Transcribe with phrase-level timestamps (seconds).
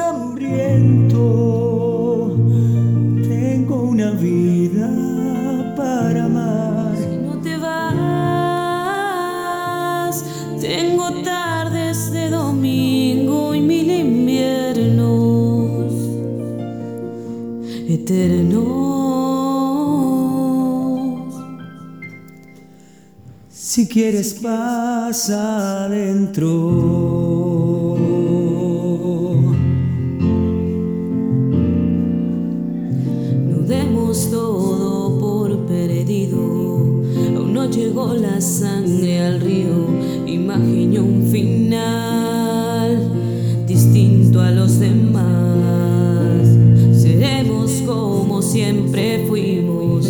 [0.00, 1.16] hambriento,
[3.28, 4.88] tengo una vida
[5.76, 6.94] para amar.
[6.96, 7.84] Si no te vas,
[10.60, 15.48] tengo tardes de domingo y mil inviernos
[17.88, 18.68] eternos.
[23.48, 27.77] Si quieres pasa adentro.
[33.68, 36.38] Demos todo por perdido.
[36.38, 39.86] Aún no llegó la sangre al río.
[40.26, 43.12] Imaginé un final
[43.66, 46.48] distinto a los demás.
[46.92, 50.08] Seremos como siempre fuimos,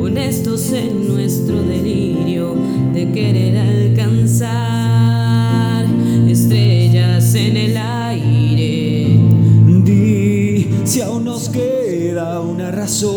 [0.00, 2.37] honestos en nuestro delirio
[12.08, 13.12] queda una razón.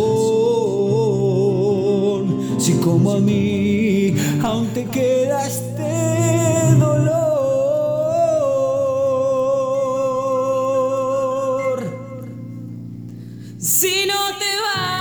[2.59, 7.21] Si como a mí aún te queda este dolor.
[13.57, 15.00] Si no te vas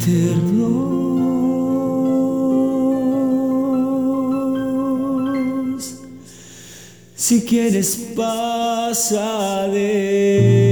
[0.00, 1.10] eternos.
[7.14, 10.69] Si quieres pasa de